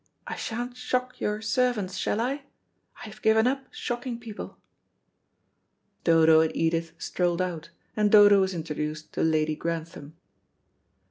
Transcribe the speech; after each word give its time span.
I 0.25 0.35
sha'n't 0.35 0.75
shock 0.77 1.21
your 1.21 1.43
servants, 1.43 1.95
shall 1.95 2.19
I? 2.19 2.45
I've 3.05 3.21
given 3.21 3.45
up 3.45 3.65
shocking 3.69 4.17
people." 4.19 4.57
Dodo 6.03 6.39
and 6.39 6.55
Edith 6.55 6.93
strolled 6.97 7.39
out, 7.39 7.69
and 7.95 8.11
Dodo 8.11 8.39
was 8.41 8.55
introduced 8.55 9.13
to 9.13 9.21
Lady 9.21 9.55
Grantham. 9.55 10.15